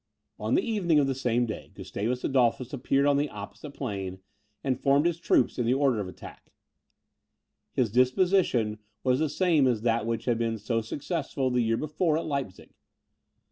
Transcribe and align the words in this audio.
On 0.39 0.55
the 0.55 0.63
evening 0.67 0.97
of 0.97 1.05
the 1.05 1.13
same 1.13 1.45
day, 1.45 1.69
Gustavus 1.75 2.23
Adolphus 2.23 2.73
appeared 2.73 3.05
on 3.05 3.17
the 3.17 3.29
opposite 3.29 3.69
plain, 3.69 4.17
and 4.63 4.81
formed 4.81 5.05
his 5.05 5.19
troops 5.19 5.59
in 5.59 5.65
the 5.67 5.75
order 5.75 5.99
of 5.99 6.07
attack. 6.07 6.51
His 7.73 7.91
disposition 7.91 8.79
was 9.03 9.19
the 9.19 9.29
same 9.29 9.67
as 9.67 9.83
that 9.83 10.07
which 10.07 10.25
had 10.25 10.39
been 10.39 10.57
so 10.57 10.81
successful 10.81 11.51
the 11.51 11.61
year 11.61 11.77
before 11.77 12.17
at 12.17 12.25
Leipzig. 12.25 12.71